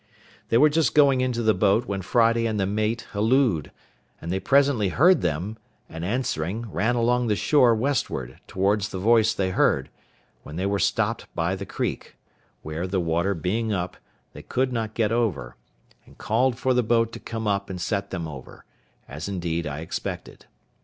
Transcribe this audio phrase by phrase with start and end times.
[0.49, 3.69] They were just going into the boat when Friday and the mate hallooed;
[4.19, 9.31] and they presently heard them, and answering, ran along the shore westward, towards the voice
[9.35, 9.91] they heard,
[10.41, 12.15] when they were stopped by the creek,
[12.63, 13.95] where the water being up,
[14.33, 15.55] they could not get over,
[16.07, 18.65] and called for the boat to come up and set them over;
[19.07, 20.47] as, indeed, I expected.